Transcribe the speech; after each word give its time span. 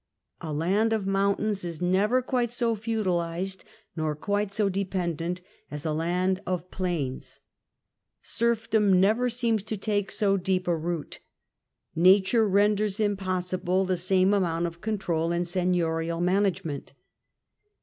A 0.39 0.51
land 0.51 0.93
of 0.93 1.05
mountains 1.05 1.63
is 1.63 1.79
never 1.79 2.23
quite 2.23 2.51
so 2.51 2.75
feudalised 2.75 3.63
nor 3.95 4.15
quite 4.15 4.51
so 4.51 4.67
dependent 4.67 5.41
as 5.69 5.85
a 5.85 5.93
land 5.93 6.41
of 6.47 6.71
plains; 6.71 7.39
serfdom 8.23 8.99
never 8.99 9.29
seems 9.29 9.61
to 9.61 9.77
take 9.77 10.11
so 10.11 10.37
deep 10.37 10.67
a 10.67 10.75
root; 10.75 11.19
nature 11.95 12.49
renders 12.49 12.99
impossible 12.99 13.85
the 13.85 13.95
same 13.95 14.33
amount 14.33 14.65
of 14.65 14.81
control 14.81 15.31
and 15.31 15.47
seignorial 15.47 16.19
management. 16.19 16.93